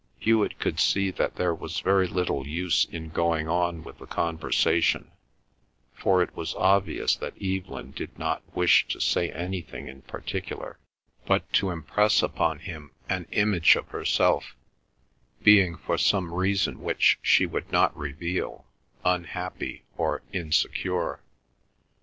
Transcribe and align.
Hewet 0.17 0.57
could 0.57 0.79
see 0.79 1.11
that 1.11 1.35
there 1.35 1.53
was 1.53 1.79
very 1.81 2.07
little 2.07 2.47
use 2.47 2.85
in 2.85 3.09
going 3.09 3.47
on 3.47 3.83
with 3.83 3.99
the 3.99 4.07
conversation, 4.07 5.11
for 5.93 6.23
it 6.23 6.35
was 6.35 6.55
obvious 6.55 7.15
that 7.17 7.39
Evelyn 7.39 7.91
did 7.91 8.17
not 8.17 8.41
wish 8.55 8.87
to 8.87 8.99
say 8.99 9.29
anything 9.31 9.87
in 9.87 10.01
particular, 10.01 10.79
but 11.27 11.47
to 11.53 11.69
impress 11.69 12.23
upon 12.23 12.57
him 12.57 12.89
an 13.09 13.27
image 13.31 13.75
of 13.75 13.89
herself, 13.89 14.55
being, 15.43 15.77
for 15.77 15.99
some 15.99 16.33
reason 16.33 16.81
which 16.81 17.19
she 17.21 17.45
would 17.45 17.71
not 17.71 17.95
reveal, 17.95 18.65
unhappy, 19.05 19.83
or 19.97 20.23
insecure. 20.33 21.19